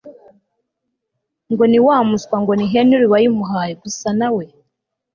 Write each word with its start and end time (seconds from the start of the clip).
ngo 1.51 1.63
ni 1.67 1.79
wa 1.85 1.97
muswa 2.09 2.35
ngo 2.41 2.51
ni 2.55 2.65
henry 2.73 3.05
wayimuhaye 3.11 3.73
gusa 3.83 4.09
nawe 4.19 4.43